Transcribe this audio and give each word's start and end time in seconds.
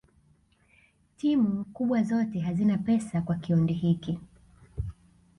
timu 1.17 1.65
kubwa 1.65 2.03
zote 2.03 2.39
hazina 2.39 2.77
pesa 2.77 3.21
kwa 3.21 3.35
kioindi 3.35 3.73
hiki 3.73 4.19